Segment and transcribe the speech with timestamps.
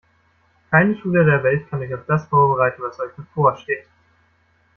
[0.71, 3.85] Keine Schule der Welt kann euch auf das vorbereiten, was euch bevorsteht.